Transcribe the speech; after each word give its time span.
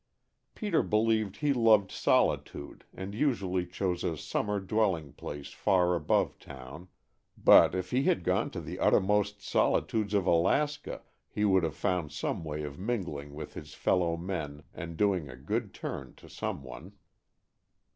Peter 0.55 0.81
believed 0.81 1.37
he 1.37 1.53
loved 1.53 1.91
solitude 1.91 2.85
and 2.91 3.13
usually 3.13 3.67
chose 3.67 4.03
a 4.03 4.17
summer 4.17 4.59
dwelling 4.59 5.13
place 5.13 5.53
far 5.53 5.93
above 5.93 6.39
town, 6.39 6.87
but 7.37 7.75
if 7.75 7.91
he 7.91 8.01
had 8.01 8.23
gone 8.23 8.49
to 8.49 8.59
the 8.59 8.79
uttermost 8.79 9.43
solitudes 9.43 10.15
of 10.15 10.25
Alaska 10.25 11.03
he 11.29 11.45
would 11.45 11.61
have 11.61 11.75
found 11.75 12.11
some 12.11 12.43
way 12.43 12.63
of 12.63 12.79
mingling 12.79 13.35
with 13.35 13.53
his 13.53 13.75
fellow 13.75 14.17
men 14.17 14.63
and 14.73 14.93
of 14.93 14.97
doing 14.97 15.29
a 15.29 15.35
good 15.37 15.71
turn 15.71 16.15
to 16.15 16.27
some 16.27 16.63
one. 16.63 16.93